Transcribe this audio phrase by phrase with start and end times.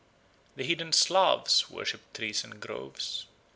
[0.55, 3.27] The heathen Slavs worshipped trees and groves.